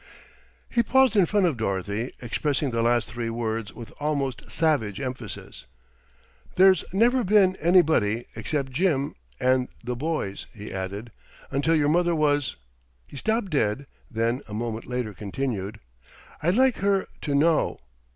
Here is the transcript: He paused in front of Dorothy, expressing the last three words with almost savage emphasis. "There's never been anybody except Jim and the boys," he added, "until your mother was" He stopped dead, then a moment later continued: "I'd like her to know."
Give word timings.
He 0.67 0.81
paused 0.81 1.15
in 1.15 1.27
front 1.27 1.45
of 1.45 1.57
Dorothy, 1.57 2.11
expressing 2.23 2.71
the 2.71 2.81
last 2.81 3.07
three 3.07 3.29
words 3.29 3.71
with 3.71 3.93
almost 3.99 4.51
savage 4.51 4.99
emphasis. 4.99 5.65
"There's 6.55 6.83
never 6.91 7.23
been 7.23 7.55
anybody 7.57 8.25
except 8.35 8.71
Jim 8.71 9.13
and 9.39 9.69
the 9.83 9.95
boys," 9.95 10.47
he 10.55 10.73
added, 10.73 11.11
"until 11.51 11.75
your 11.75 11.87
mother 11.89 12.15
was" 12.15 12.55
He 13.11 13.15
stopped 13.15 13.51
dead, 13.51 13.85
then 14.09 14.41
a 14.47 14.55
moment 14.55 14.87
later 14.87 15.13
continued: 15.13 15.79
"I'd 16.41 16.55
like 16.55 16.77
her 16.77 17.07
to 17.21 17.35
know." 17.35 17.77